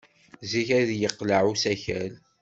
Zik 0.49 0.69
ay 0.77 0.87
yeqleɛ 1.01 1.41
usakal. 1.51 2.13